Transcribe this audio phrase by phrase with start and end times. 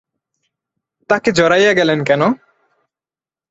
[1.09, 2.21] তাকে জড়াইয়া গেলেন কেন?